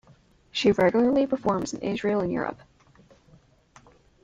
She 0.49 0.71
regularly 0.71 1.27
performs 1.27 1.73
in 1.75 1.81
Israel 1.83 2.21
and 2.21 2.31
Europe. 2.31 2.57